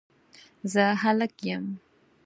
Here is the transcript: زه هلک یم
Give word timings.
زه 0.71 0.83
هلک 1.01 1.33
یم 1.47 1.65